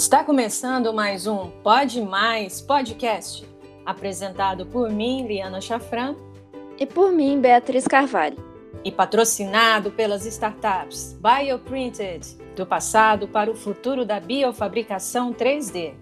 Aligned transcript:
Está 0.00 0.24
começando 0.24 0.94
mais 0.94 1.26
um 1.26 1.50
Pode 1.62 2.00
Mais 2.00 2.58
Podcast, 2.58 3.46
apresentado 3.84 4.64
por 4.64 4.88
mim, 4.90 5.26
Liana 5.26 5.60
Chafran, 5.60 6.16
e 6.78 6.86
por 6.86 7.12
mim, 7.12 7.38
Beatriz 7.38 7.86
Carvalho, 7.86 8.38
e 8.82 8.90
patrocinado 8.90 9.90
pelas 9.90 10.24
startups 10.24 11.18
Bioprinted, 11.20 12.26
do 12.56 12.64
passado 12.64 13.28
para 13.28 13.50
o 13.50 13.54
futuro 13.54 14.06
da 14.06 14.18
biofabricação 14.18 15.34
3D, 15.34 15.92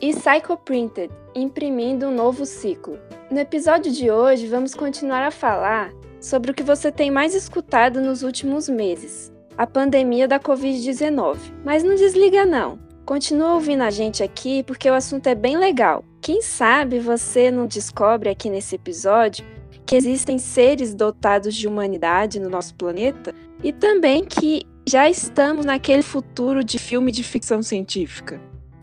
e 0.00 0.14
Psychoprinted, 0.14 1.12
imprimindo 1.34 2.06
um 2.06 2.14
novo 2.14 2.46
ciclo. 2.46 2.96
No 3.28 3.40
episódio 3.40 3.90
de 3.90 4.08
hoje, 4.08 4.46
vamos 4.46 4.72
continuar 4.72 5.24
a 5.24 5.32
falar 5.32 5.92
sobre 6.20 6.52
o 6.52 6.54
que 6.54 6.62
você 6.62 6.92
tem 6.92 7.10
mais 7.10 7.34
escutado 7.34 8.00
nos 8.00 8.22
últimos 8.22 8.68
meses, 8.68 9.32
a 9.56 9.66
pandemia 9.66 10.28
da 10.28 10.38
Covid-19. 10.38 11.38
Mas 11.64 11.82
não 11.82 11.96
desliga 11.96 12.46
não. 12.46 12.86
Continua 13.08 13.54
ouvindo 13.54 13.84
a 13.84 13.90
gente 13.90 14.22
aqui 14.22 14.62
porque 14.62 14.90
o 14.90 14.92
assunto 14.92 15.28
é 15.28 15.34
bem 15.34 15.56
legal. 15.56 16.04
Quem 16.20 16.42
sabe 16.42 16.98
você 16.98 17.50
não 17.50 17.66
descobre 17.66 18.28
aqui 18.28 18.50
nesse 18.50 18.74
episódio 18.74 19.46
que 19.86 19.96
existem 19.96 20.36
seres 20.36 20.92
dotados 20.92 21.54
de 21.54 21.66
humanidade 21.66 22.38
no 22.38 22.50
nosso 22.50 22.74
planeta 22.74 23.34
e 23.64 23.72
também 23.72 24.26
que 24.26 24.60
já 24.86 25.08
estamos 25.08 25.64
naquele 25.64 26.02
futuro 26.02 26.62
de 26.62 26.78
filme 26.78 27.10
de 27.10 27.22
ficção 27.22 27.62
científica. 27.62 28.38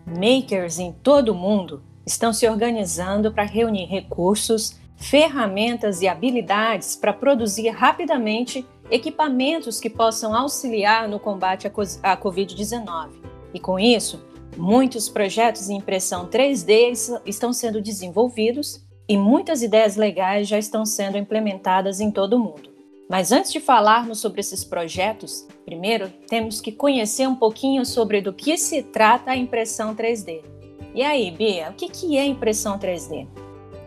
Makers 0.07 0.79
em 0.79 0.91
todo 0.91 1.29
o 1.29 1.35
mundo 1.35 1.83
estão 2.03 2.33
se 2.33 2.49
organizando 2.49 3.31
para 3.31 3.43
reunir 3.43 3.85
recursos, 3.85 4.79
ferramentas 4.95 6.01
e 6.01 6.07
habilidades 6.07 6.95
para 6.95 7.13
produzir 7.13 7.69
rapidamente 7.69 8.65
equipamentos 8.89 9.79
que 9.79 9.87
possam 9.87 10.33
auxiliar 10.33 11.07
no 11.07 11.19
combate 11.19 11.67
à 12.01 12.17
Covid-19 12.17 13.34
e 13.55 13.59
com 13.59 13.79
isso, 13.79 14.21
muitos 14.57 15.07
projetos 15.07 15.69
em 15.69 15.77
impressão 15.77 16.27
3D 16.27 17.21
estão 17.25 17.53
sendo 17.53 17.81
desenvolvidos 17.81 18.85
e 19.07 19.15
muitas 19.15 19.63
ideias 19.63 19.95
legais 19.95 20.45
já 20.45 20.59
estão 20.59 20.85
sendo 20.85 21.17
implementadas 21.17 22.01
em 22.01 22.11
todo 22.11 22.33
o 22.33 22.39
mundo. 22.39 22.69
Mas 23.09 23.31
antes 23.31 23.53
de 23.53 23.61
falarmos 23.61 24.19
sobre 24.19 24.41
esses 24.41 24.65
projetos, 24.65 25.47
primeiro 25.63 26.09
temos 26.27 26.59
que 26.59 26.73
conhecer 26.73 27.27
um 27.29 27.35
pouquinho 27.35 27.85
sobre 27.85 28.19
do 28.19 28.33
que 28.33 28.57
se 28.57 28.83
trata 28.83 29.31
a 29.31 29.37
impressão 29.37 29.95
3D. 29.95 30.41
E 30.93 31.01
aí, 31.01 31.31
Bia, 31.31 31.69
o 31.69 31.73
que 31.73 32.17
é 32.17 32.25
impressão 32.25 32.77
3D? 32.77 33.25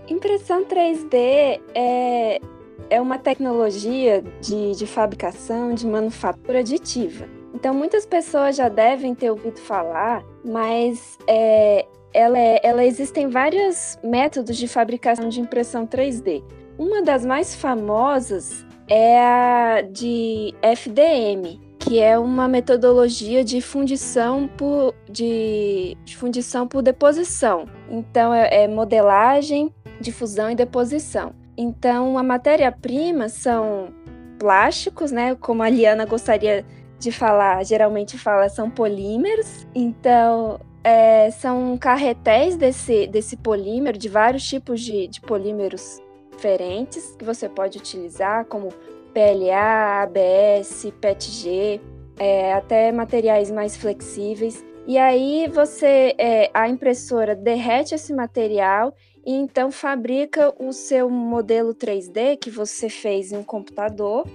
Impressão 0.09 0.65
3D 0.65 1.61
é, 1.75 2.41
é 2.89 3.01
uma 3.03 3.19
tecnologia 3.19 4.25
de, 4.41 4.73
de 4.73 4.87
fabricação 4.87 5.75
de 5.75 5.87
manufatura 5.87 6.61
aditiva. 6.61 7.38
Então, 7.59 7.75
muitas 7.75 8.07
pessoas 8.07 8.55
já 8.55 8.69
devem 8.69 9.17
ter 9.17 9.33
ouvido 9.33 9.59
falar, 9.59 10.25
mas 10.45 11.19
é, 11.27 11.85
ela, 12.15 12.39
é, 12.39 12.61
ela 12.63 12.85
existem 12.85 13.27
vários 13.29 13.99
métodos 14.01 14.57
de 14.57 14.69
fabricação 14.69 15.29
de 15.29 15.41
impressão 15.41 15.85
3D. 15.85 16.45
Uma 16.79 17.03
das 17.03 17.27
mais 17.27 17.57
famosas 17.57 18.65
é 18.89 19.19
a 19.21 19.83
de 19.83 20.55
FDM, 20.63 21.59
que 21.81 21.99
é 21.99 22.17
uma 22.17 22.47
metodologia 22.47 23.43
de 23.43 23.61
fundição 23.61 24.47
por, 24.47 24.95
de, 25.11 25.97
de 26.05 26.17
fundição 26.17 26.69
por 26.69 26.81
deposição. 26.81 27.65
Então, 27.91 28.33
é, 28.33 28.63
é 28.63 28.69
modelagem, 28.69 29.75
difusão 30.01 30.49
e 30.49 30.55
deposição. 30.55 31.33
Então, 31.57 32.17
a 32.17 32.23
matéria-prima 32.23 33.29
são 33.29 33.93
plásticos, 34.39 35.11
né? 35.11 35.35
Como 35.35 35.61
a 35.61 35.69
Liana 35.69 36.07
gostaria 36.07 36.65
de 36.99 37.13
falar, 37.13 37.65
geralmente 37.65 38.19
fala, 38.19 38.49
são 38.49 38.71
polímeros. 38.71 39.67
Então, 39.75 40.61
é, 40.83 41.31
são 41.31 41.77
carretéis 41.79 42.57
desse, 42.57 43.07
desse 43.07 43.37
polímero, 43.37 43.99
de 43.99 44.09
vários 44.09 44.49
tipos 44.49 44.81
de, 44.81 45.07
de 45.09 45.21
polímeros 45.21 46.01
diferentes 46.33 47.15
que 47.17 47.25
você 47.25 47.49
pode 47.49 47.79
utilizar, 47.79 48.45
como 48.47 48.69
PLA, 49.13 50.03
ABS, 50.03 50.93
PETG, 51.01 51.81
é, 52.19 52.53
até 52.53 52.93
materiais 52.93 53.51
mais 53.51 53.77
flexíveis. 53.77 54.65
E 54.87 54.97
aí 54.97 55.49
você, 55.53 56.15
é, 56.17 56.51
a 56.55 56.69
impressora 56.69 57.35
derrete 57.35 57.95
esse 57.95 58.15
material 58.15 58.95
e 59.27 59.33
então 59.33 59.71
fabrica 59.71 60.55
o 60.59 60.73
seu 60.73 61.11
modelo 61.11 61.75
3D 61.75 62.39
que 62.39 62.51
você 62.51 62.89
fez 62.89 63.31
em 63.31 63.37
um 63.37 63.45
computador. 63.45 64.27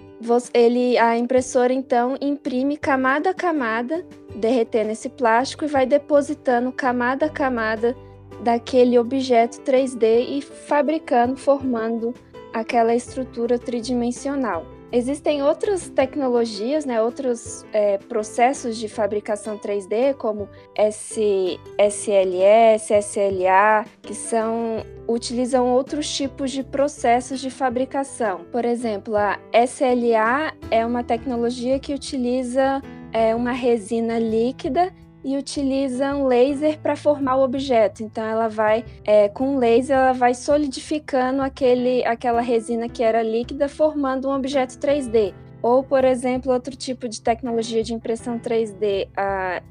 Ele, 0.53 0.97
a 0.97 1.17
impressora 1.17 1.73
então 1.73 2.17
imprime 2.21 2.77
camada 2.77 3.31
a 3.31 3.33
camada, 3.33 4.05
derretendo 4.35 4.91
esse 4.91 5.09
plástico 5.09 5.65
e 5.65 5.67
vai 5.67 5.85
depositando 5.85 6.71
camada 6.71 7.25
a 7.25 7.29
camada 7.29 7.95
daquele 8.41 8.97
objeto 8.97 9.61
3D 9.61 10.25
e 10.29 10.41
fabricando, 10.41 11.37
formando 11.37 12.13
aquela 12.53 12.95
estrutura 12.95 13.57
tridimensional. 13.57 14.72
Existem 14.95 15.41
outras 15.41 15.89
tecnologias, 15.89 16.85
né, 16.85 17.01
outros 17.01 17.65
é, 17.73 17.97
processos 17.97 18.77
de 18.77 18.87
fabricação 18.87 19.57
3D, 19.57 20.13
como 20.13 20.47
S, 20.75 21.59
SLS, 21.79 22.93
SLA, 23.01 23.85
que 24.03 24.13
são 24.13 24.85
utilizam 25.07 25.67
outros 25.67 26.07
tipos 26.15 26.51
de 26.51 26.63
processos 26.63 27.39
de 27.39 27.49
fabricação. 27.49 28.45
Por 28.51 28.65
exemplo, 28.65 29.17
a 29.17 29.39
SLA 29.65 30.53
é 30.69 30.85
uma 30.85 31.03
tecnologia 31.03 31.79
que 31.79 31.91
utiliza 31.91 32.79
é, 33.11 33.33
uma 33.33 33.51
resina 33.51 34.19
líquida 34.19 34.93
e 35.23 35.37
utiliza 35.37 36.15
um 36.15 36.27
laser 36.27 36.79
para 36.79 36.95
formar 36.95 37.37
o 37.37 37.43
objeto. 37.43 38.03
Então 38.03 38.23
ela 38.23 38.47
vai 38.47 38.83
é, 39.03 39.29
com 39.29 39.57
laser 39.57 39.95
ela 39.95 40.13
vai 40.13 40.33
solidificando 40.33 41.41
aquele, 41.41 42.05
aquela 42.05 42.41
resina 42.41 42.89
que 42.89 43.03
era 43.03 43.23
líquida, 43.23 43.69
formando 43.69 44.27
um 44.27 44.35
objeto 44.35 44.77
3D. 44.77 45.33
Ou, 45.61 45.81
por 45.81 46.03
exemplo, 46.03 46.51
outro 46.51 46.75
tipo 46.75 47.07
de 47.07 47.21
tecnologia 47.21 47.81
de 47.81 47.93
impressão 47.93 48.37
3D, 48.37 49.07
a 49.15 49.61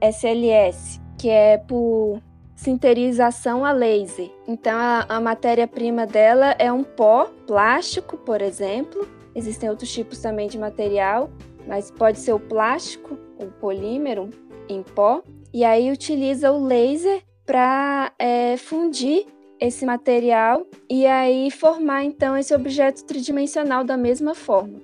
SLS, 0.00 0.98
que 1.18 1.28
é 1.28 1.58
por 1.58 2.18
sinterização 2.56 3.64
a 3.64 3.72
laser. 3.72 4.30
Então 4.48 4.78
a, 4.78 5.04
a 5.08 5.20
matéria-prima 5.20 6.06
dela 6.06 6.54
é 6.58 6.72
um 6.72 6.82
pó 6.82 7.26
plástico, 7.46 8.16
por 8.16 8.40
exemplo. 8.40 9.06
Existem 9.34 9.68
outros 9.68 9.92
tipos 9.92 10.18
também 10.18 10.48
de 10.48 10.58
material, 10.58 11.28
mas 11.66 11.90
pode 11.90 12.18
ser 12.18 12.32
o 12.32 12.40
plástico, 12.40 13.18
o 13.38 13.46
polímero, 13.60 14.30
em 14.68 14.82
pó 14.82 15.22
e 15.52 15.64
aí 15.64 15.90
utiliza 15.90 16.50
o 16.50 16.64
laser 16.64 17.22
para 17.44 18.12
é, 18.18 18.56
fundir 18.56 19.26
esse 19.60 19.84
material 19.86 20.66
e 20.90 21.06
aí 21.06 21.50
formar 21.50 22.04
então 22.04 22.36
esse 22.36 22.54
objeto 22.54 23.04
tridimensional 23.04 23.84
da 23.84 23.96
mesma 23.96 24.34
forma. 24.34 24.80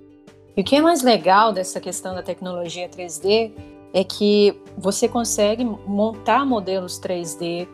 E 0.57 0.61
o 0.61 0.65
que 0.65 0.77
é 0.77 0.83
mais 0.83 1.03
legal 1.03 1.53
dessa 1.53 1.81
questão 1.81 2.15
da 2.15 2.23
tecnologia 2.23 2.89
3D 2.89 3.53
é 3.93 4.05
que 4.05 4.55
você 4.77 5.09
consegue 5.09 5.65
montar 5.65 6.45
modelos 6.45 7.01
3D 7.01 7.67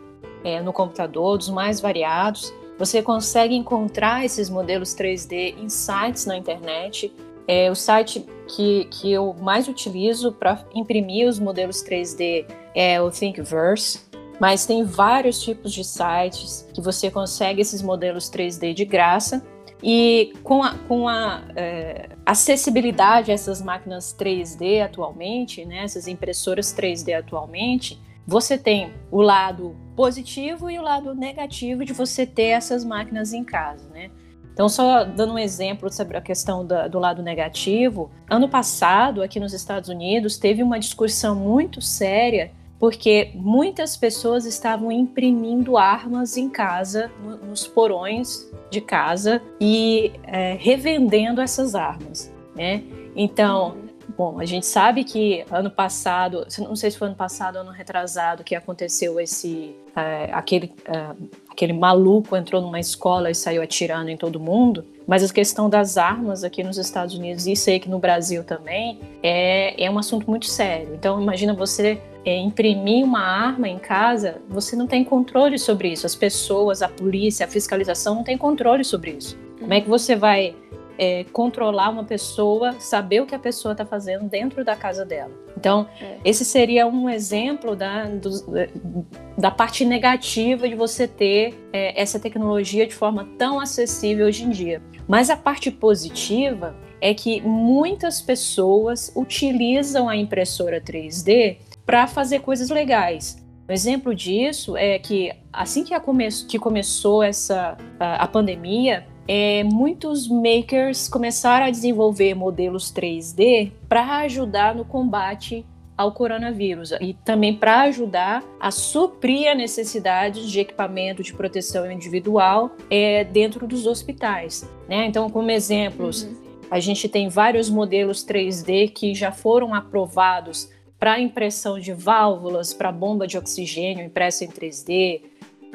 é, 0.43 0.61
no 0.61 0.71
computador, 0.71 1.37
dos 1.37 1.49
mais 1.49 1.79
variados. 1.79 2.53
Você 2.77 3.01
consegue 3.01 3.55
encontrar 3.55 4.23
esses 4.23 4.49
modelos 4.49 4.95
3D 4.95 5.55
em 5.57 5.69
sites 5.69 6.25
na 6.25 6.37
internet 6.37 7.13
é, 7.47 7.69
o 7.69 7.75
site 7.75 8.25
que, 8.47 8.85
que 8.85 9.11
eu 9.11 9.33
mais 9.33 9.67
utilizo 9.67 10.31
para 10.31 10.63
imprimir 10.73 11.27
os 11.27 11.39
modelos 11.39 11.83
3D 11.83 12.45
é 12.73 13.01
o 13.01 13.09
Thinkiverse, 13.09 14.01
mas 14.39 14.65
tem 14.65 14.83
vários 14.83 15.41
tipos 15.41 15.71
de 15.71 15.83
sites 15.83 16.67
que 16.73 16.81
você 16.81 17.09
consegue 17.09 17.61
esses 17.61 17.81
modelos 17.81 18.29
3D 18.29 18.73
de 18.73 18.85
graça. 18.85 19.45
E 19.83 20.33
com 20.43 20.63
a, 20.63 20.73
com 20.87 21.07
a 21.07 21.43
é, 21.55 22.09
acessibilidade 22.25 23.29
a 23.29 23.33
essas 23.33 23.61
máquinas 23.61 24.15
3D 24.17 24.83
atualmente, 24.83 25.63
né, 25.65 25.83
essas 25.83 26.07
impressoras 26.07 26.73
3D 26.73 27.17
atualmente, 27.17 28.01
você 28.25 28.57
tem 28.57 28.91
o 29.11 29.21
lado 29.21 29.75
positivo 29.95 30.69
e 30.69 30.79
o 30.79 30.81
lado 30.81 31.13
negativo 31.13 31.85
de 31.85 31.93
você 31.93 32.25
ter 32.25 32.47
essas 32.47 32.83
máquinas 32.83 33.33
em 33.33 33.43
casa, 33.43 33.87
né? 33.89 34.09
Então, 34.55 34.69
só 34.69 35.03
dando 35.03 35.33
um 35.33 35.37
exemplo 35.37 35.91
sobre 35.91 36.15
a 36.15 36.21
questão 36.21 36.65
da, 36.65 36.87
do 36.87 36.97
lado 36.97 37.21
negativo, 37.21 38.09
ano 38.29 38.47
passado, 38.47 39.21
aqui 39.21 39.37
nos 39.37 39.51
Estados 39.51 39.89
Unidos, 39.89 40.37
teve 40.37 40.63
uma 40.63 40.79
discussão 40.79 41.35
muito 41.35 41.81
séria 41.81 42.51
porque 42.79 43.31
muitas 43.35 43.97
pessoas 43.97 44.45
estavam 44.45 44.89
imprimindo 44.93 45.77
armas 45.77 46.37
em 46.37 46.49
casa, 46.49 47.11
no, 47.21 47.35
nos 47.47 47.67
porões 47.67 48.49
de 48.71 48.79
casa 48.79 49.41
e 49.59 50.13
é, 50.23 50.55
revendendo 50.57 51.41
essas 51.41 51.75
armas, 51.75 52.33
né? 52.55 52.81
Então, 53.13 53.75
bom, 54.17 54.39
a 54.39 54.45
gente 54.45 54.65
sabe 54.65 55.03
que 55.03 55.45
ano 55.51 55.69
passado, 55.69 56.45
não 56.59 56.75
sei 56.75 56.91
se 56.91 56.97
foi 56.97 57.07
ano 57.07 57.15
passado 57.15 57.55
ou 57.55 57.61
ano 57.61 57.71
retrasado, 57.71 58.43
que 58.43 58.55
aconteceu 58.55 59.19
esse 59.19 59.75
é, 59.95 60.29
aquele 60.31 60.71
é, 60.85 61.15
aquele 61.49 61.73
maluco 61.73 62.35
entrou 62.35 62.61
numa 62.61 62.79
escola 62.79 63.31
e 63.31 63.35
saiu 63.35 63.61
atirando 63.61 64.09
em 64.09 64.17
todo 64.17 64.39
mundo, 64.39 64.85
mas 65.07 65.23
a 65.23 65.33
questão 65.33 65.69
das 65.69 65.97
armas 65.97 66.43
aqui 66.43 66.63
nos 66.63 66.77
Estados 66.77 67.15
Unidos 67.15 67.47
e 67.47 67.55
sei 67.55 67.79
que 67.79 67.89
no 67.89 67.97
Brasil 67.97 68.43
também 68.43 68.99
é, 69.23 69.81
é 69.81 69.89
um 69.89 69.97
assunto 69.97 70.29
muito 70.29 70.45
sério. 70.47 70.93
Então 70.93 71.21
imagina 71.21 71.53
você 71.53 72.01
é, 72.25 72.37
imprimir 72.37 73.05
uma 73.05 73.21
arma 73.21 73.69
em 73.69 73.77
casa, 73.77 74.41
você 74.49 74.75
não 74.75 74.87
tem 74.87 75.03
controle 75.03 75.57
sobre 75.57 75.89
isso. 75.89 76.05
As 76.05 76.15
pessoas, 76.15 76.81
a 76.81 76.89
polícia, 76.89 77.45
a 77.45 77.49
fiscalização 77.49 78.15
não 78.15 78.23
tem 78.23 78.37
controle 78.37 78.83
sobre 78.83 79.11
isso. 79.11 79.37
Como 79.59 79.73
é 79.73 79.79
que 79.79 79.87
você 79.87 80.15
vai 80.15 80.53
é, 80.97 81.23
controlar 81.25 81.89
uma 81.89 82.03
pessoa, 82.03 82.73
saber 82.79 83.21
o 83.21 83.25
que 83.25 83.35
a 83.35 83.39
pessoa 83.39 83.73
está 83.73 83.85
fazendo 83.85 84.29
dentro 84.29 84.63
da 84.63 84.75
casa 84.75 85.05
dela? 85.05 85.31
Então, 85.57 85.87
é. 86.01 86.17
esse 86.23 86.45
seria 86.45 86.85
um 86.87 87.09
exemplo 87.09 87.75
da, 87.75 88.05
do, 88.05 89.05
da 89.37 89.51
parte 89.51 89.85
negativa 89.85 90.67
de 90.67 90.75
você 90.75 91.07
ter 91.07 91.53
é, 91.71 91.99
essa 91.99 92.19
tecnologia 92.19 92.85
de 92.85 92.93
forma 92.93 93.27
tão 93.37 93.59
acessível 93.59 94.27
hoje 94.27 94.43
em 94.43 94.49
dia. 94.49 94.81
Mas 95.07 95.29
a 95.29 95.37
parte 95.37 95.71
positiva 95.71 96.75
é 97.01 97.13
que 97.13 97.41
muitas 97.41 98.21
pessoas 98.21 99.11
utilizam 99.15 100.09
a 100.09 100.15
impressora 100.15 100.81
3D 100.81 101.57
para 101.85 102.07
fazer 102.07 102.39
coisas 102.39 102.69
legais. 102.69 103.43
Um 103.67 103.73
exemplo 103.73 104.13
disso 104.13 104.77
é 104.77 104.99
que 104.99 105.31
assim 105.51 105.83
que, 105.83 105.99
come 105.99 106.27
que 106.47 106.59
começou 106.59 107.23
essa 107.23 107.77
a, 107.99 108.23
a 108.23 108.27
pandemia, 108.27 109.07
é, 109.27 109.63
muitos 109.63 110.27
makers 110.27 111.07
começaram 111.07 111.65
a 111.65 111.71
desenvolver 111.71 112.33
modelos 112.35 112.93
3D 112.93 113.71
para 113.89 114.17
ajudar 114.19 114.75
no 114.75 114.85
combate 114.85 115.65
ao 115.97 116.11
coronavírus 116.11 116.91
e 116.99 117.13
também 117.13 117.55
para 117.55 117.81
ajudar 117.83 118.43
a 118.59 118.69
suprir 118.69 119.49
a 119.49 119.55
necessidade 119.55 120.51
de 120.51 120.59
equipamento 120.59 121.23
de 121.23 121.33
proteção 121.33 121.89
individual 121.89 122.75
é, 122.89 123.23
dentro 123.23 123.65
dos 123.65 123.87
hospitais. 123.87 124.69
Né? 124.89 125.05
Então, 125.05 125.29
como 125.29 125.49
exemplos, 125.49 126.23
uhum. 126.23 126.35
a 126.69 126.79
gente 126.79 127.07
tem 127.07 127.29
vários 127.29 127.69
modelos 127.69 128.25
3D 128.25 128.91
que 128.91 129.15
já 129.15 129.31
foram 129.31 129.73
aprovados 129.73 130.69
para 130.99 131.19
impressão 131.19 131.79
de 131.79 131.93
válvulas, 131.93 132.73
para 132.73 132.91
bomba 132.91 133.27
de 133.27 133.37
oxigênio 133.37 134.05
impressa 134.05 134.43
em 134.43 134.47
3D, 134.47 135.21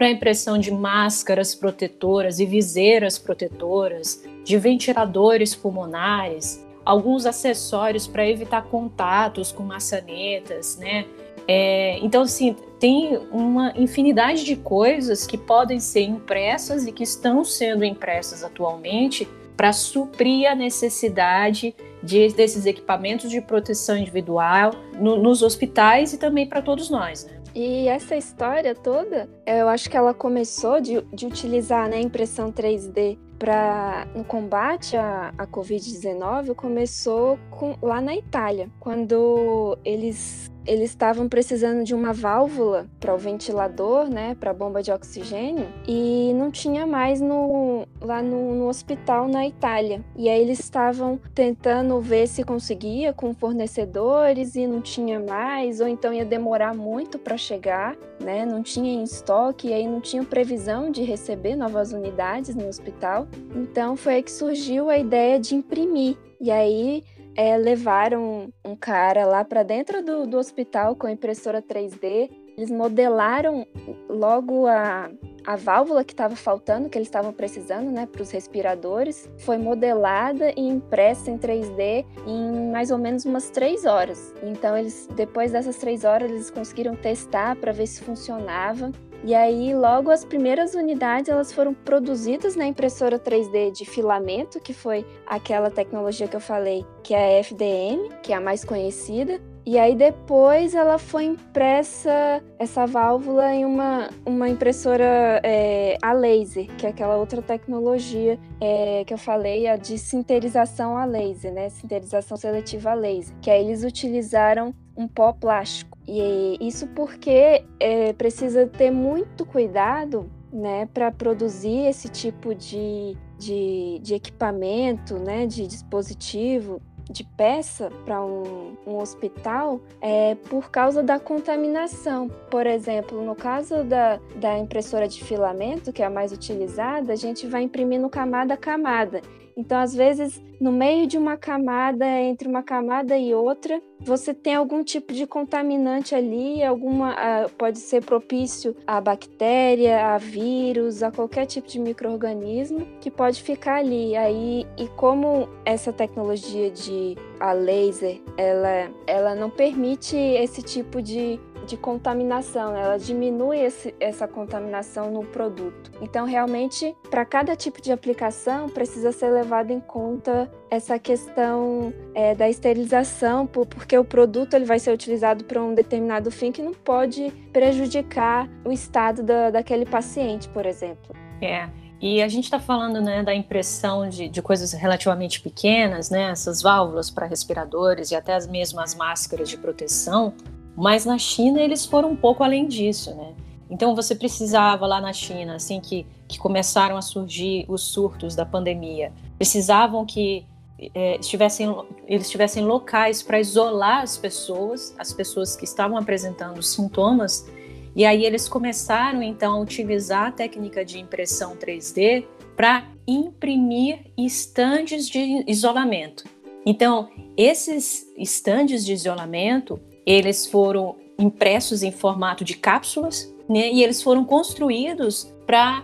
para 0.00 0.08
impressão 0.08 0.56
de 0.56 0.70
máscaras 0.70 1.54
protetoras 1.54 2.40
e 2.40 2.46
viseiras 2.46 3.18
protetoras, 3.18 4.24
de 4.42 4.56
ventiladores 4.56 5.54
pulmonares, 5.54 6.66
alguns 6.86 7.26
acessórios 7.26 8.06
para 8.06 8.26
evitar 8.26 8.62
contatos 8.62 9.52
com 9.52 9.62
maçanetas, 9.62 10.78
né? 10.78 11.04
É, 11.46 11.98
então, 11.98 12.22
assim, 12.22 12.56
tem 12.78 13.18
uma 13.30 13.74
infinidade 13.76 14.42
de 14.42 14.56
coisas 14.56 15.26
que 15.26 15.36
podem 15.36 15.78
ser 15.78 16.04
impressas 16.04 16.86
e 16.86 16.92
que 16.92 17.02
estão 17.02 17.44
sendo 17.44 17.84
impressas 17.84 18.42
atualmente 18.42 19.28
para 19.54 19.70
suprir 19.70 20.50
a 20.50 20.54
necessidade 20.54 21.76
de, 22.02 22.28
desses 22.28 22.64
equipamentos 22.64 23.28
de 23.28 23.42
proteção 23.42 23.98
individual 23.98 24.70
no, 24.98 25.18
nos 25.18 25.42
hospitais 25.42 26.14
e 26.14 26.18
também 26.18 26.46
para 26.46 26.62
todos 26.62 26.88
nós. 26.88 27.26
Né? 27.26 27.39
E 27.54 27.88
essa 27.88 28.16
história 28.16 28.74
toda, 28.74 29.28
eu 29.46 29.68
acho 29.68 29.90
que 29.90 29.96
ela 29.96 30.14
começou 30.14 30.80
de, 30.80 31.00
de 31.12 31.26
utilizar 31.26 31.88
né, 31.88 32.00
impressão 32.00 32.52
3D 32.52 33.18
para 33.38 34.06
no 34.14 34.22
combate 34.22 34.96
à, 34.96 35.32
à 35.36 35.46
Covid-19 35.46 36.54
começou 36.54 37.38
com, 37.50 37.74
lá 37.80 38.00
na 38.00 38.14
Itália, 38.14 38.68
quando 38.78 39.78
eles 39.84 40.50
eles 40.66 40.90
estavam 40.90 41.28
precisando 41.28 41.84
de 41.84 41.94
uma 41.94 42.12
válvula 42.12 42.86
para 42.98 43.14
o 43.14 43.18
ventilador, 43.18 44.08
né, 44.08 44.36
para 44.38 44.50
a 44.50 44.54
bomba 44.54 44.82
de 44.82 44.92
oxigênio, 44.92 45.66
e 45.86 46.32
não 46.34 46.50
tinha 46.50 46.86
mais 46.86 47.20
no, 47.20 47.86
lá 48.00 48.22
no, 48.22 48.54
no 48.54 48.68
hospital 48.68 49.28
na 49.28 49.46
Itália. 49.46 50.04
E 50.16 50.28
aí 50.28 50.40
eles 50.40 50.60
estavam 50.60 51.18
tentando 51.34 52.00
ver 52.00 52.26
se 52.26 52.44
conseguia 52.44 53.12
com 53.12 53.34
fornecedores 53.34 54.54
e 54.54 54.66
não 54.66 54.80
tinha 54.80 55.18
mais, 55.18 55.80
ou 55.80 55.88
então 55.88 56.12
ia 56.12 56.24
demorar 56.24 56.74
muito 56.74 57.18
para 57.18 57.36
chegar, 57.36 57.96
né, 58.20 58.44
não 58.44 58.62
tinha 58.62 58.92
em 58.92 59.02
estoque, 59.02 59.68
e 59.68 59.72
aí 59.72 59.86
não 59.86 60.00
tinha 60.00 60.22
previsão 60.22 60.90
de 60.90 61.02
receber 61.02 61.56
novas 61.56 61.92
unidades 61.92 62.54
no 62.54 62.68
hospital. 62.68 63.26
Então 63.54 63.96
foi 63.96 64.14
aí 64.14 64.22
que 64.22 64.32
surgiu 64.32 64.90
a 64.90 64.98
ideia 64.98 65.38
de 65.38 65.54
imprimir. 65.54 66.16
E 66.40 66.50
aí 66.50 67.04
é, 67.40 67.56
levaram 67.56 68.52
um 68.62 68.76
cara 68.76 69.24
lá 69.24 69.42
para 69.42 69.62
dentro 69.62 70.04
do, 70.04 70.26
do 70.26 70.36
hospital 70.36 70.94
com 70.94 71.06
a 71.06 71.10
impressora 71.10 71.62
3D. 71.62 72.30
Eles 72.54 72.70
modelaram 72.70 73.66
logo 74.10 74.66
a, 74.66 75.10
a 75.46 75.56
válvula 75.56 76.04
que 76.04 76.12
estava 76.12 76.36
faltando, 76.36 76.90
que 76.90 76.98
eles 76.98 77.08
estavam 77.08 77.32
precisando, 77.32 77.90
né, 77.90 78.04
para 78.04 78.20
os 78.20 78.30
respiradores, 78.30 79.26
foi 79.38 79.56
modelada 79.56 80.52
e 80.54 80.60
impressa 80.60 81.30
em 81.30 81.38
3D 81.38 82.04
em 82.26 82.70
mais 82.70 82.90
ou 82.90 82.98
menos 82.98 83.24
umas 83.24 83.48
três 83.48 83.86
horas. 83.86 84.34
Então, 84.42 84.76
eles, 84.76 85.08
depois 85.16 85.52
dessas 85.52 85.78
três 85.78 86.04
horas, 86.04 86.30
eles 86.30 86.50
conseguiram 86.50 86.94
testar 86.94 87.56
para 87.56 87.72
ver 87.72 87.86
se 87.86 88.02
funcionava. 88.02 88.92
E 89.22 89.34
aí, 89.34 89.74
logo 89.74 90.10
as 90.10 90.24
primeiras 90.24 90.74
unidades 90.74 91.28
elas 91.28 91.52
foram 91.52 91.74
produzidas 91.74 92.56
na 92.56 92.66
impressora 92.66 93.18
3D 93.18 93.70
de 93.70 93.84
filamento, 93.84 94.58
que 94.60 94.72
foi 94.72 95.06
aquela 95.26 95.70
tecnologia 95.70 96.26
que 96.26 96.36
eu 96.36 96.40
falei, 96.40 96.86
que 97.02 97.14
é 97.14 97.38
a 97.38 97.40
FDM, 97.40 98.08
que 98.22 98.32
é 98.32 98.36
a 98.36 98.40
mais 98.40 98.64
conhecida. 98.64 99.40
E 99.66 99.78
aí 99.78 99.94
depois 99.94 100.74
ela 100.74 100.96
foi 100.96 101.24
impressa 101.24 102.42
essa 102.58 102.86
válvula 102.86 103.52
em 103.54 103.64
uma, 103.64 104.08
uma 104.24 104.48
impressora 104.48 105.40
é, 105.44 105.98
a 106.00 106.12
laser, 106.12 106.66
que 106.76 106.86
é 106.86 106.88
aquela 106.88 107.16
outra 107.16 107.42
tecnologia 107.42 108.38
é, 108.58 109.04
que 109.04 109.12
eu 109.12 109.18
falei, 109.18 109.66
a 109.66 109.76
de 109.76 109.98
sinterização 109.98 110.96
a 110.96 111.04
laser, 111.04 111.52
né? 111.52 111.68
Sinterização 111.68 112.38
seletiva 112.38 112.92
a 112.92 112.94
laser. 112.94 113.36
Que 113.42 113.50
aí 113.50 113.66
eles 113.66 113.84
utilizaram 113.84 114.74
um 114.96 115.06
pó 115.06 115.32
plástico. 115.32 115.89
E 116.12 116.58
isso 116.60 116.88
porque 116.88 117.64
é, 117.78 118.12
precisa 118.14 118.66
ter 118.66 118.90
muito 118.90 119.46
cuidado 119.46 120.28
né, 120.52 120.88
para 120.92 121.12
produzir 121.12 121.86
esse 121.86 122.08
tipo 122.08 122.52
de, 122.52 123.16
de, 123.38 124.00
de, 124.02 124.14
equipamento, 124.14 125.20
né, 125.20 125.46
de 125.46 125.64
dispositivo, 125.68 126.82
de 127.08 127.22
peça 127.22 127.90
para 128.04 128.20
um, 128.24 128.76
um, 128.84 128.96
hospital 128.98 129.80
é 130.00 130.34
por 130.34 130.68
causa 130.72 131.00
da 131.00 131.20
contaminação. 131.20 132.28
Por 132.50 132.66
exemplo, 132.66 133.24
no 133.24 133.36
caso 133.36 133.84
da, 133.84 134.18
da 134.34 134.58
impressora 134.58 135.06
de 135.06 135.22
filamento, 135.22 135.92
que 135.92 136.02
é 136.02 136.06
a 136.06 136.10
mais 136.10 136.32
utilizada, 136.32 137.12
a 137.12 137.16
gente 137.16 137.46
vai 137.46 137.62
imprimindo 137.62 138.08
camada 138.08 138.54
a 138.54 138.56
camada. 138.56 139.22
Então, 139.56 139.78
às 139.78 139.94
vezes, 139.94 140.40
no 140.60 140.72
meio 140.72 141.06
de 141.06 141.18
uma 141.18 141.36
camada, 141.36 142.06
entre 142.06 142.48
uma 142.48 142.62
camada 142.62 143.16
e 143.16 143.34
outra, 143.34 143.80
você 144.00 144.32
tem 144.32 144.54
algum 144.54 144.82
tipo 144.82 145.12
de 145.12 145.26
contaminante 145.26 146.14
ali, 146.14 146.62
alguma 146.62 147.14
pode 147.58 147.78
ser 147.78 148.04
propício 148.04 148.74
a 148.86 149.00
bactéria, 149.00 150.14
a 150.14 150.18
vírus, 150.18 151.02
a 151.02 151.10
qualquer 151.10 151.46
tipo 151.46 151.68
de 151.68 151.78
microorganismo 151.78 152.86
que 153.00 153.10
pode 153.10 153.42
ficar 153.42 153.76
ali. 153.76 154.16
Aí, 154.16 154.66
e 154.78 154.88
como 154.88 155.48
essa 155.64 155.92
tecnologia 155.92 156.70
de 156.70 157.16
a 157.38 157.52
laser, 157.52 158.20
ela, 158.36 158.90
ela 159.06 159.34
não 159.34 159.50
permite 159.50 160.16
esse 160.16 160.62
tipo 160.62 161.00
de 161.00 161.40
de 161.70 161.76
contaminação, 161.76 162.76
ela 162.76 162.98
diminui 162.98 163.60
esse, 163.60 163.94
essa 164.00 164.26
contaminação 164.26 165.10
no 165.10 165.24
produto. 165.24 165.92
Então, 166.02 166.26
realmente, 166.26 166.94
para 167.08 167.24
cada 167.24 167.54
tipo 167.54 167.80
de 167.80 167.92
aplicação, 167.92 168.68
precisa 168.68 169.12
ser 169.12 169.30
levado 169.30 169.70
em 169.70 169.78
conta 169.78 170.50
essa 170.68 170.98
questão 170.98 171.94
é, 172.12 172.34
da 172.34 172.48
esterilização, 172.48 173.46
porque 173.46 173.96
o 173.96 174.04
produto 174.04 174.54
ele 174.54 174.64
vai 174.64 174.80
ser 174.80 174.92
utilizado 174.92 175.44
para 175.44 175.62
um 175.62 175.72
determinado 175.72 176.30
fim 176.30 176.50
que 176.50 176.60
não 176.60 176.74
pode 176.74 177.30
prejudicar 177.52 178.48
o 178.64 178.72
estado 178.72 179.22
da, 179.22 179.50
daquele 179.50 179.86
paciente, 179.86 180.48
por 180.48 180.66
exemplo. 180.66 181.14
É, 181.40 181.68
e 182.00 182.20
a 182.20 182.28
gente 182.28 182.44
está 182.44 182.58
falando 182.58 183.00
né, 183.00 183.22
da 183.22 183.34
impressão 183.34 184.08
de, 184.08 184.28
de, 184.28 184.42
coisas 184.42 184.72
relativamente 184.72 185.40
pequenas, 185.40 186.10
né, 186.10 186.30
essas 186.30 186.62
válvulas 186.62 187.10
para 187.10 187.26
respiradores 187.26 188.10
e 188.10 188.16
até 188.16 188.34
as 188.34 188.46
mesmas 188.46 188.94
máscaras 188.94 189.48
de 189.48 189.56
proteção, 189.56 190.34
mas 190.80 191.04
na 191.04 191.18
China 191.18 191.60
eles 191.60 191.84
foram 191.84 192.12
um 192.12 192.16
pouco 192.16 192.42
além 192.42 192.66
disso, 192.66 193.14
né? 193.14 193.34
Então 193.68 193.94
você 193.94 194.14
precisava 194.14 194.86
lá 194.86 194.98
na 194.98 195.12
China, 195.12 195.56
assim 195.56 195.78
que, 195.78 196.06
que 196.26 196.38
começaram 196.38 196.96
a 196.96 197.02
surgir 197.02 197.66
os 197.68 197.82
surtos 197.82 198.34
da 198.34 198.46
pandemia, 198.46 199.12
precisavam 199.36 200.06
que 200.06 200.46
é, 200.94 201.18
estivessem, 201.20 201.68
eles 202.06 202.30
tivessem 202.30 202.64
locais 202.64 203.22
para 203.22 203.38
isolar 203.38 204.02
as 204.02 204.16
pessoas, 204.16 204.94
as 204.98 205.12
pessoas 205.12 205.54
que 205.54 205.66
estavam 205.66 205.98
apresentando 205.98 206.62
sintomas, 206.62 207.46
e 207.94 208.06
aí 208.06 208.24
eles 208.24 208.48
começaram 208.48 209.22
então 209.22 209.56
a 209.56 209.60
utilizar 209.60 210.28
a 210.28 210.32
técnica 210.32 210.82
de 210.82 210.98
impressão 210.98 211.56
3D 211.56 212.24
para 212.56 212.88
imprimir 213.06 214.06
estandes 214.16 215.06
de 215.06 215.44
isolamento. 215.46 216.24
Então, 216.64 217.10
esses 217.36 218.06
estandes 218.16 218.84
de 218.84 218.94
isolamento, 218.94 219.78
eles 220.10 220.46
foram 220.46 220.96
impressos 221.18 221.82
em 221.82 221.92
formato 221.92 222.44
de 222.44 222.54
cápsulas, 222.54 223.32
né, 223.48 223.70
e 223.70 223.82
eles 223.82 224.02
foram 224.02 224.24
construídos 224.24 225.32
para 225.46 225.82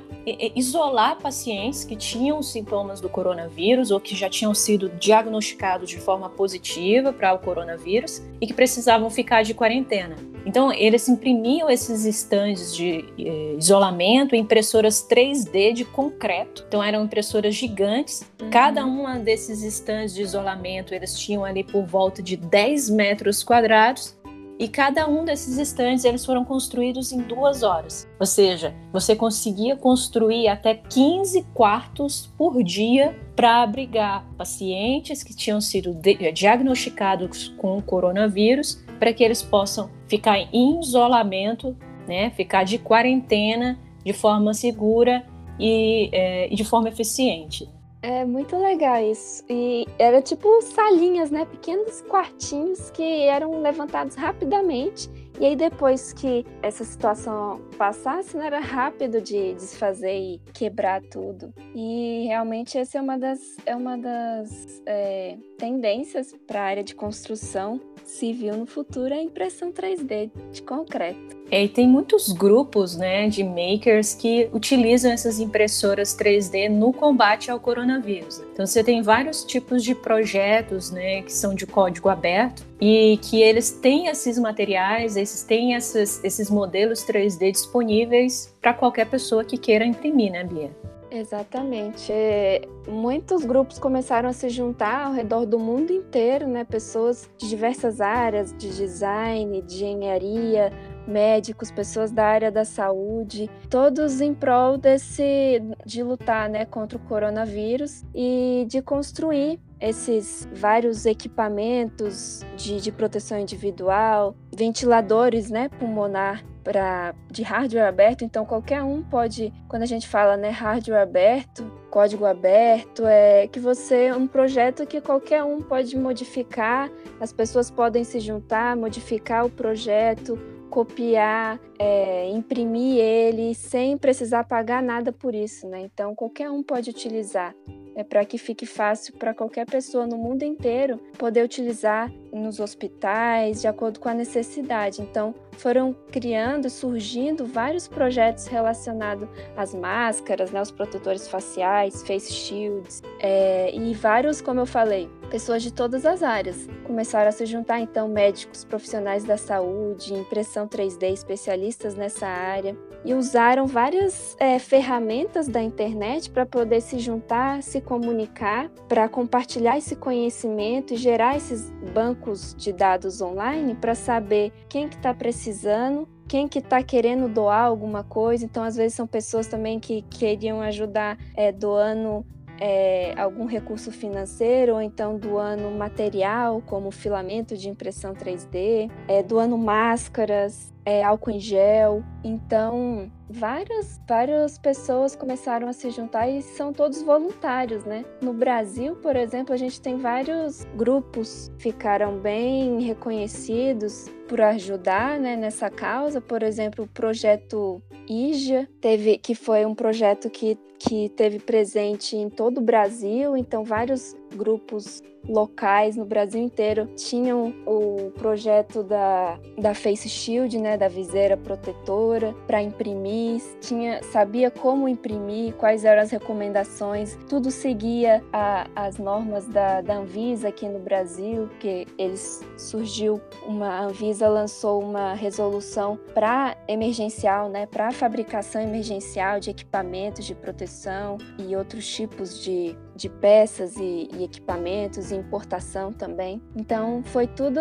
isolar 0.54 1.18
pacientes 1.18 1.84
que 1.84 1.96
tinham 1.96 2.42
sintomas 2.42 3.00
do 3.00 3.08
coronavírus 3.08 3.90
ou 3.90 4.00
que 4.00 4.14
já 4.14 4.28
tinham 4.28 4.54
sido 4.54 4.88
diagnosticados 4.88 5.88
de 5.88 5.98
forma 5.98 6.28
positiva 6.28 7.12
para 7.12 7.32
o 7.32 7.38
coronavírus 7.38 8.22
e 8.40 8.46
que 8.46 8.54
precisavam 8.54 9.08
ficar 9.10 9.42
de 9.42 9.54
quarentena. 9.54 10.16
Então, 10.46 10.72
eles 10.72 11.08
imprimiam 11.08 11.68
esses 11.68 12.04
estandes 12.04 12.72
de 12.74 13.04
eh, 13.18 13.56
isolamento 13.58 14.36
em 14.36 14.42
impressoras 14.42 15.04
3D 15.10 15.72
de 15.72 15.84
concreto. 15.84 16.64
Então, 16.68 16.80
eram 16.80 17.02
impressoras 17.04 17.52
gigantes. 17.52 18.24
Uhum. 18.40 18.48
Cada 18.48 18.84
uma 18.86 19.18
desses 19.18 19.64
estandes 19.64 20.14
de 20.14 20.22
isolamento, 20.22 20.94
eles 20.94 21.18
tinham 21.18 21.44
ali 21.44 21.64
por 21.64 21.84
volta 21.84 22.22
de 22.22 22.36
10 22.36 22.90
metros 22.90 23.42
quadrados. 23.42 24.15
E 24.58 24.68
cada 24.68 25.08
um 25.08 25.24
desses 25.24 25.58
estandes 25.58 26.04
eles 26.04 26.24
foram 26.24 26.44
construídos 26.44 27.12
em 27.12 27.18
duas 27.18 27.62
horas. 27.62 28.08
Ou 28.18 28.26
seja, 28.26 28.74
você 28.92 29.14
conseguia 29.14 29.76
construir 29.76 30.48
até 30.48 30.74
15 30.74 31.42
quartos 31.52 32.32
por 32.38 32.62
dia 32.62 33.14
para 33.34 33.62
abrigar 33.62 34.26
pacientes 34.36 35.22
que 35.22 35.36
tinham 35.36 35.60
sido 35.60 35.94
diagnosticados 36.32 37.48
com 37.58 37.76
o 37.76 37.82
coronavírus, 37.82 38.82
para 38.98 39.12
que 39.12 39.22
eles 39.22 39.42
possam 39.42 39.90
ficar 40.08 40.38
em 40.38 40.80
isolamento, 40.80 41.76
né, 42.08 42.30
ficar 42.30 42.64
de 42.64 42.78
quarentena 42.78 43.78
de 44.02 44.14
forma 44.14 44.54
segura 44.54 45.22
e, 45.60 46.08
é, 46.12 46.48
de 46.48 46.64
forma 46.64 46.88
eficiente. 46.88 47.68
É 48.06 48.24
muito 48.24 48.56
legal 48.56 49.02
isso. 49.02 49.42
E 49.50 49.84
era 49.98 50.22
tipo 50.22 50.62
salinhas, 50.62 51.32
né? 51.32 51.44
Pequenos 51.44 52.02
quartinhos 52.02 52.88
que 52.90 53.02
eram 53.02 53.60
levantados 53.60 54.14
rapidamente. 54.14 55.10
E 55.40 55.44
aí, 55.44 55.56
depois 55.56 56.12
que 56.12 56.46
essa 56.62 56.84
situação 56.84 57.60
passasse, 57.76 58.36
né, 58.36 58.46
era 58.46 58.60
rápido 58.60 59.20
de 59.20 59.54
desfazer 59.54 60.16
e 60.16 60.40
quebrar 60.54 61.02
tudo. 61.02 61.52
E 61.74 62.26
realmente 62.28 62.78
essa 62.78 62.96
é 62.96 63.00
uma 63.00 63.18
das, 63.18 63.40
é 63.66 63.74
uma 63.74 63.98
das 63.98 64.80
é, 64.86 65.36
tendências 65.58 66.32
para 66.46 66.60
a 66.60 66.64
área 66.64 66.84
de 66.84 66.94
construção 66.94 67.80
civil 68.06 68.56
no 68.56 68.66
futuro 68.66 69.12
a 69.12 69.22
impressão 69.22 69.72
3D 69.72 70.30
de 70.52 70.62
concreto. 70.62 71.36
É, 71.50 71.64
e 71.64 71.68
tem 71.68 71.86
muitos 71.86 72.32
grupos 72.32 72.96
né, 72.96 73.28
de 73.28 73.44
makers 73.44 74.14
que 74.14 74.48
utilizam 74.52 75.12
essas 75.12 75.38
impressoras 75.38 76.16
3D 76.16 76.68
no 76.68 76.92
combate 76.92 77.50
ao 77.50 77.60
coronavírus. 77.60 78.42
Então 78.52 78.66
você 78.66 78.82
tem 78.82 79.00
vários 79.00 79.44
tipos 79.44 79.84
de 79.84 79.94
projetos 79.94 80.90
né, 80.90 81.22
que 81.22 81.32
são 81.32 81.54
de 81.54 81.66
código 81.66 82.08
aberto 82.08 82.64
e 82.80 83.18
que 83.22 83.42
eles 83.42 83.70
têm 83.70 84.08
esses 84.08 84.38
materiais, 84.38 85.16
esses 85.16 85.42
têm 85.44 85.74
esses, 85.74 86.22
esses 86.24 86.50
modelos 86.50 87.04
3D 87.04 87.52
disponíveis 87.52 88.52
para 88.60 88.74
qualquer 88.74 89.06
pessoa 89.06 89.44
que 89.44 89.56
queira 89.56 89.84
imprimir, 89.84 90.32
né, 90.32 90.42
Bia? 90.42 90.70
Exatamente. 91.16 92.12
É, 92.12 92.60
muitos 92.86 93.44
grupos 93.44 93.78
começaram 93.78 94.28
a 94.28 94.32
se 94.32 94.50
juntar 94.50 95.06
ao 95.06 95.12
redor 95.12 95.46
do 95.46 95.58
mundo 95.58 95.90
inteiro, 95.90 96.46
né? 96.46 96.62
Pessoas 96.62 97.30
de 97.38 97.48
diversas 97.48 98.00
áreas, 98.00 98.52
de 98.52 98.68
design, 98.68 99.62
de 99.62 99.84
engenharia, 99.86 100.70
médicos, 101.06 101.70
pessoas 101.70 102.10
da 102.10 102.24
área 102.24 102.50
da 102.50 102.64
saúde, 102.64 103.48
todos 103.70 104.20
em 104.20 104.34
prol 104.34 104.76
desse 104.76 105.62
de 105.86 106.02
lutar, 106.02 106.50
né, 106.50 106.64
contra 106.64 106.98
o 106.98 107.00
coronavírus 107.00 108.04
e 108.14 108.66
de 108.68 108.82
construir 108.82 109.60
esses 109.80 110.48
vários 110.52 111.06
equipamentos 111.06 112.40
de, 112.56 112.80
de 112.80 112.90
proteção 112.90 113.38
individual, 113.38 114.34
ventiladores, 114.54 115.50
né, 115.50 115.68
pulmonar 115.68 116.44
para 116.64 117.14
de 117.30 117.44
hardware 117.44 117.86
aberto, 117.86 118.24
então 118.24 118.44
qualquer 118.44 118.82
um 118.82 119.00
pode, 119.00 119.52
quando 119.68 119.82
a 119.82 119.86
gente 119.86 120.08
fala, 120.08 120.36
né, 120.36 120.50
hardware 120.50 121.00
aberto, 121.00 121.70
código 121.90 122.24
aberto, 122.24 123.06
é 123.06 123.46
que 123.46 123.60
você 123.60 124.10
um 124.10 124.26
projeto 124.26 124.84
que 124.84 125.00
qualquer 125.00 125.44
um 125.44 125.62
pode 125.62 125.96
modificar, 125.96 126.90
as 127.20 127.32
pessoas 127.32 127.70
podem 127.70 128.02
se 128.02 128.18
juntar, 128.18 128.76
modificar 128.76 129.46
o 129.46 129.50
projeto, 129.50 130.36
copiar, 130.68 131.60
é, 131.78 132.28
imprimir 132.30 132.98
ele 132.98 133.54
sem 133.54 133.96
precisar 133.96 134.42
pagar 134.44 134.82
nada 134.82 135.12
por 135.12 135.34
isso, 135.34 135.68
né? 135.68 135.80
Então 135.82 136.14
qualquer 136.14 136.50
um 136.50 136.62
pode 136.62 136.90
utilizar. 136.90 137.54
É 137.96 138.04
para 138.04 138.24
que 138.26 138.36
fique 138.36 138.66
fácil 138.66 139.14
para 139.14 139.32
qualquer 139.32 139.64
pessoa 139.64 140.06
no 140.06 140.18
mundo 140.18 140.42
inteiro 140.42 140.98
poder 141.18 141.42
utilizar 141.42 142.12
nos 142.30 142.60
hospitais 142.60 143.62
de 143.62 143.66
acordo 143.66 143.98
com 143.98 144.08
a 144.10 144.14
necessidade. 144.14 145.00
Então, 145.00 145.34
foram 145.52 145.96
criando, 146.12 146.68
surgindo 146.68 147.46
vários 147.46 147.88
projetos 147.88 148.46
relacionados 148.46 149.26
às 149.56 149.74
máscaras, 149.74 150.50
né, 150.50 150.60
os 150.60 150.70
protetores 150.70 151.26
faciais, 151.26 152.02
face 152.06 152.30
shields, 152.32 153.02
é, 153.18 153.74
e 153.74 153.94
vários, 153.94 154.42
como 154.42 154.60
eu 154.60 154.66
falei, 154.66 155.08
pessoas 155.26 155.62
de 155.62 155.72
todas 155.72 156.06
as 156.06 156.22
áreas. 156.22 156.68
Começaram 156.84 157.28
a 157.28 157.32
se 157.32 157.44
juntar, 157.46 157.80
então, 157.80 158.08
médicos, 158.08 158.64
profissionais 158.64 159.24
da 159.24 159.36
saúde, 159.36 160.14
impressão 160.14 160.66
3D, 160.66 161.12
especialistas 161.12 161.94
nessa 161.94 162.26
área, 162.26 162.76
e 163.04 163.14
usaram 163.14 163.66
várias 163.66 164.36
é, 164.38 164.58
ferramentas 164.58 165.48
da 165.48 165.62
internet 165.62 166.30
para 166.30 166.46
poder 166.46 166.80
se 166.80 166.98
juntar, 166.98 167.62
se 167.62 167.80
comunicar, 167.80 168.68
para 168.88 169.08
compartilhar 169.08 169.78
esse 169.78 169.94
conhecimento 169.94 170.94
e 170.94 170.96
gerar 170.96 171.36
esses 171.36 171.70
bancos 171.94 172.54
de 172.54 172.72
dados 172.72 173.20
online 173.20 173.74
para 173.74 173.94
saber 173.94 174.52
quem 174.68 174.88
que 174.88 174.96
está 174.96 175.14
precisando, 175.14 176.08
quem 176.28 176.48
que 176.48 176.58
está 176.58 176.82
querendo 176.82 177.28
doar 177.28 177.64
alguma 177.64 178.02
coisa. 178.02 178.44
Então, 178.44 178.62
às 178.62 178.76
vezes 178.76 178.94
são 178.94 179.06
pessoas 179.06 179.46
também 179.46 179.78
que 179.78 180.02
queriam 180.02 180.60
ajudar 180.60 181.18
é, 181.34 181.52
doando 181.52 182.24
é, 182.60 183.14
algum 183.16 183.46
recurso 183.46 183.90
financeiro 183.90 184.74
ou 184.74 184.82
então 184.82 185.18
doando 185.18 185.70
material, 185.70 186.62
como 186.66 186.90
filamento 186.90 187.56
de 187.56 187.68
impressão 187.68 188.14
3D, 188.14 188.90
é, 189.08 189.22
doando 189.22 189.56
máscaras, 189.58 190.72
é, 190.86 191.02
álcool 191.02 191.32
em 191.32 191.40
gel. 191.40 192.02
Então, 192.22 193.10
várias, 193.28 194.00
várias 194.08 194.56
pessoas 194.56 195.16
começaram 195.16 195.68
a 195.68 195.72
se 195.72 195.90
juntar 195.90 196.28
e 196.28 196.40
são 196.40 196.72
todos 196.72 197.02
voluntários, 197.02 197.84
né? 197.84 198.04
No 198.22 198.32
Brasil, 198.32 198.94
por 198.96 199.16
exemplo, 199.16 199.52
a 199.52 199.56
gente 199.56 199.80
tem 199.80 199.96
vários 199.96 200.64
grupos 200.76 201.50
que 201.58 201.66
ficaram 201.66 202.18
bem 202.18 202.80
reconhecidos 202.80 204.08
por 204.28 204.40
ajudar 204.40 205.18
né, 205.18 205.36
nessa 205.36 205.68
causa. 205.68 206.20
Por 206.20 206.42
exemplo, 206.42 206.84
o 206.84 206.88
projeto 206.88 207.82
IJA, 208.08 208.68
teve, 208.80 209.18
que 209.18 209.34
foi 209.34 209.66
um 209.66 209.74
projeto 209.74 210.30
que, 210.30 210.56
que 210.78 211.08
teve 211.10 211.40
presente 211.40 212.16
em 212.16 212.30
todo 212.30 212.58
o 212.58 212.62
Brasil, 212.62 213.36
então 213.36 213.64
vários 213.64 214.14
grupos 214.34 215.02
locais 215.28 215.96
no 215.96 216.04
Brasil 216.04 216.40
inteiro 216.40 216.86
tinham 216.96 217.52
o 217.66 218.10
projeto 218.12 218.82
da, 218.82 219.38
da 219.58 219.74
Face 219.74 220.08
Shield, 220.08 220.58
né, 220.58 220.76
da 220.76 220.88
viseira 220.88 221.36
protetora 221.36 222.34
para 222.46 222.62
imprimir, 222.62 223.42
tinha 223.60 224.02
sabia 224.04 224.50
como 224.50 224.88
imprimir, 224.88 225.54
quais 225.54 225.84
eram 225.84 226.02
as 226.02 226.10
recomendações, 226.10 227.18
tudo 227.28 227.50
seguia 227.50 228.22
a, 228.32 228.68
as 228.74 228.98
normas 228.98 229.46
da, 229.46 229.80
da 229.80 229.96
Anvisa 229.96 230.48
aqui 230.48 230.68
no 230.68 230.78
Brasil, 230.78 231.48
que 231.60 231.86
eles 231.98 232.44
surgiu 232.56 233.20
uma 233.46 233.66
a 233.66 233.84
Anvisa 233.84 234.28
lançou 234.28 234.80
uma 234.80 235.12
resolução 235.14 235.98
para 236.14 236.56
emergencial, 236.68 237.48
né, 237.48 237.66
para 237.66 237.90
fabricação 237.90 238.60
emergencial 238.60 239.40
de 239.40 239.50
equipamentos 239.50 240.24
de 240.24 240.34
proteção 240.34 241.18
e 241.38 241.56
outros 241.56 241.86
tipos 241.86 242.42
de, 242.42 242.76
de 242.96 243.08
peças 243.08 243.76
e, 243.76 244.08
e 244.12 244.24
equipamentos, 244.24 245.12
e 245.12 245.14
importação 245.14 245.92
também. 245.92 246.42
Então, 246.56 247.02
foi 247.04 247.26
tudo 247.26 247.60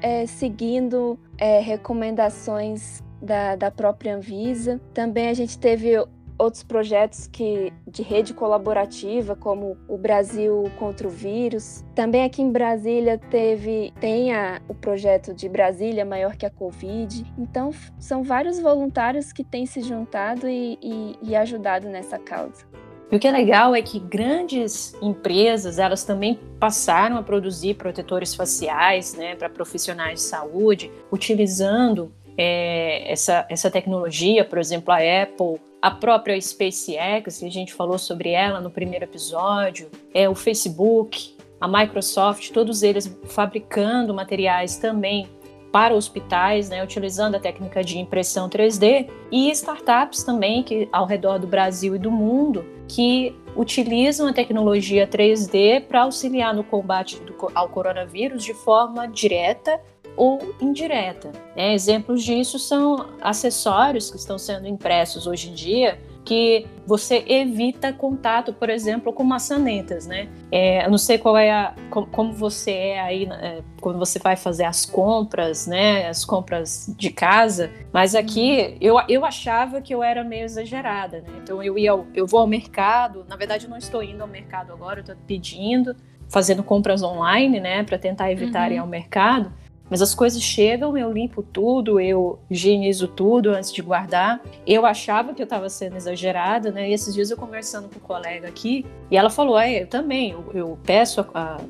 é, 0.00 0.26
seguindo 0.26 1.18
é, 1.38 1.58
recomendações 1.58 3.02
da, 3.20 3.56
da 3.56 3.70
própria 3.70 4.16
Anvisa. 4.16 4.80
Também 4.94 5.28
a 5.28 5.34
gente 5.34 5.58
teve 5.58 5.96
outros 6.38 6.62
projetos 6.62 7.26
que 7.26 7.72
de 7.86 8.02
rede 8.02 8.34
colaborativa, 8.34 9.34
como 9.34 9.76
o 9.88 9.96
Brasil 9.96 10.64
contra 10.78 11.06
o 11.06 11.10
vírus. 11.10 11.84
Também 11.94 12.24
aqui 12.24 12.42
em 12.42 12.52
Brasília 12.52 13.18
teve 13.18 13.92
tem 14.00 14.30
o 14.68 14.74
projeto 14.74 15.34
de 15.34 15.48
Brasília 15.48 16.04
maior 16.04 16.36
que 16.36 16.46
a 16.46 16.50
Covid. 16.50 17.24
Então 17.38 17.70
são 17.98 18.22
vários 18.22 18.60
voluntários 18.60 19.32
que 19.32 19.44
têm 19.44 19.66
se 19.66 19.80
juntado 19.80 20.48
e, 20.48 20.78
e, 20.82 21.18
e 21.22 21.36
ajudado 21.36 21.88
nessa 21.88 22.18
causa. 22.18 22.66
E 23.10 23.16
o 23.16 23.20
que 23.20 23.28
é 23.28 23.30
legal 23.30 23.74
é 23.74 23.82
que 23.82 24.00
grandes 24.00 24.94
empresas, 25.00 25.78
elas 25.78 26.02
também 26.02 26.38
passaram 26.58 27.16
a 27.16 27.22
produzir 27.22 27.74
protetores 27.74 28.34
faciais, 28.34 29.14
né, 29.14 29.36
para 29.36 29.48
profissionais 29.48 30.20
de 30.20 30.26
saúde, 30.26 30.90
utilizando 31.12 32.12
é, 32.36 33.10
essa, 33.10 33.46
essa 33.48 33.70
tecnologia, 33.70 34.44
por 34.44 34.58
exemplo, 34.58 34.92
a 34.92 34.96
Apple, 34.96 35.60
a 35.80 35.90
própria 35.90 36.40
SpaceX, 36.40 37.38
que 37.38 37.46
a 37.46 37.50
gente 37.50 37.72
falou 37.72 37.96
sobre 37.96 38.30
ela 38.30 38.60
no 38.60 38.70
primeiro 38.70 39.04
episódio, 39.04 39.88
é 40.12 40.28
o 40.28 40.34
Facebook, 40.34 41.36
a 41.60 41.68
Microsoft, 41.68 42.50
todos 42.50 42.82
eles 42.82 43.16
fabricando 43.24 44.12
materiais 44.12 44.76
também 44.76 45.28
para 45.70 45.94
hospitais, 45.94 46.70
né, 46.70 46.82
utilizando 46.82 47.36
a 47.36 47.38
técnica 47.38 47.84
de 47.84 47.98
impressão 47.98 48.48
3D, 48.48 49.08
e 49.30 49.50
startups 49.50 50.24
também 50.24 50.62
que 50.62 50.88
ao 50.90 51.06
redor 51.06 51.38
do 51.38 51.46
Brasil 51.46 51.94
e 51.94 51.98
do 51.98 52.10
mundo 52.10 52.64
que 52.88 53.34
utilizam 53.56 54.28
a 54.28 54.32
tecnologia 54.32 55.06
3D 55.06 55.82
para 55.86 56.02
auxiliar 56.02 56.54
no 56.54 56.62
combate 56.62 57.20
do, 57.20 57.34
ao 57.54 57.68
coronavírus 57.68 58.44
de 58.44 58.54
forma 58.54 59.06
direta 59.06 59.80
ou 60.16 60.54
indireta. 60.60 61.32
Né? 61.54 61.74
Exemplos 61.74 62.22
disso 62.22 62.58
são 62.58 63.06
acessórios 63.20 64.10
que 64.10 64.16
estão 64.16 64.38
sendo 64.38 64.66
impressos 64.66 65.26
hoje 65.26 65.50
em 65.50 65.54
dia 65.54 65.98
que 66.26 66.66
você 66.84 67.24
evita 67.28 67.92
contato, 67.92 68.52
por 68.52 68.68
exemplo, 68.68 69.12
com 69.12 69.22
maçanetas, 69.22 70.06
né? 70.08 70.28
É, 70.50 70.84
eu 70.84 70.90
não 70.90 70.98
sei 70.98 71.18
qual 71.18 71.36
é 71.36 71.52
a, 71.52 71.72
como, 71.88 72.06
como 72.08 72.32
você 72.32 72.72
é 72.72 73.00
aí 73.00 73.28
é, 73.30 73.62
quando 73.80 73.96
você 73.96 74.18
vai 74.18 74.34
fazer 74.36 74.64
as 74.64 74.84
compras, 74.84 75.68
né? 75.68 76.08
As 76.08 76.24
compras 76.24 76.92
de 76.98 77.10
casa, 77.10 77.70
mas 77.92 78.16
aqui 78.16 78.76
eu, 78.80 78.96
eu 79.08 79.24
achava 79.24 79.80
que 79.80 79.94
eu 79.94 80.02
era 80.02 80.24
meio 80.24 80.44
exagerada, 80.44 81.20
né? 81.20 81.28
Então 81.42 81.62
eu 81.62 81.78
ia, 81.78 81.92
eu 82.12 82.26
vou 82.26 82.40
ao 82.40 82.46
mercado, 82.46 83.24
na 83.28 83.36
verdade 83.36 83.66
eu 83.66 83.70
não 83.70 83.78
estou 83.78 84.02
indo 84.02 84.20
ao 84.20 84.28
mercado 84.28 84.72
agora, 84.72 84.98
eu 84.98 85.02
estou 85.02 85.16
pedindo, 85.28 85.94
fazendo 86.28 86.62
compras 86.64 87.04
online, 87.04 87.60
né? 87.60 87.84
Para 87.84 87.98
tentar 87.98 88.32
evitar 88.32 88.68
uhum. 88.68 88.74
ir 88.74 88.78
ao 88.78 88.86
mercado. 88.86 89.52
Mas 89.88 90.02
as 90.02 90.14
coisas 90.14 90.42
chegam, 90.42 90.96
eu 90.96 91.12
limpo 91.12 91.42
tudo, 91.42 92.00
eu 92.00 92.38
higienizo 92.50 93.06
tudo 93.06 93.50
antes 93.50 93.72
de 93.72 93.80
guardar. 93.82 94.42
Eu 94.66 94.84
achava 94.84 95.32
que 95.32 95.40
eu 95.40 95.44
estava 95.44 95.68
sendo 95.68 95.96
exagerada, 95.96 96.70
né? 96.70 96.90
E 96.90 96.92
esses 96.92 97.14
dias 97.14 97.30
eu 97.30 97.36
conversando 97.36 97.88
com 97.88 97.96
um 97.96 98.02
colega 98.02 98.48
aqui, 98.48 98.84
e 99.10 99.16
ela 99.16 99.30
falou: 99.30 99.58
é, 99.58 99.82
eu 99.82 99.86
também, 99.86 100.32
eu, 100.32 100.44
eu 100.52 100.78
peço 100.84 101.20
a, 101.20 101.26
a, 101.34 101.56
a, 101.56 101.60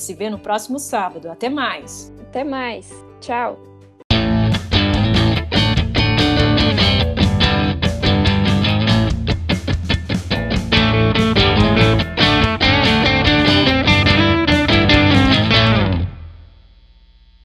se 0.00 0.14
vê 0.14 0.28
no 0.28 0.38
próximo 0.38 0.78
sábado. 0.78 1.30
Até 1.30 1.48
mais. 1.48 2.12
Até 2.20 2.42
mais. 2.42 2.90
Tchau. 3.20 3.67